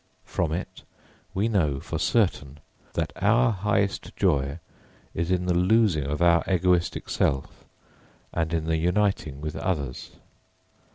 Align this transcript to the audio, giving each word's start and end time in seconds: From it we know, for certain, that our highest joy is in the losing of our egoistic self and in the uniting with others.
From 0.25 0.51
it 0.51 0.81
we 1.35 1.47
know, 1.47 1.79
for 1.79 1.99
certain, 1.99 2.59
that 2.93 3.13
our 3.17 3.51
highest 3.51 4.15
joy 4.17 4.57
is 5.13 5.29
in 5.29 5.45
the 5.45 5.53
losing 5.53 6.05
of 6.05 6.23
our 6.23 6.43
egoistic 6.47 7.07
self 7.07 7.65
and 8.33 8.51
in 8.51 8.65
the 8.65 8.77
uniting 8.77 9.41
with 9.41 9.55
others. 9.55 10.13